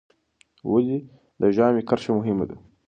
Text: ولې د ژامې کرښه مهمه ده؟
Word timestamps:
ولې 0.71 0.97
د 1.41 1.43
ژامې 1.55 1.81
کرښه 1.89 2.11
مهمه 2.19 2.45
ده؟ 2.49 2.55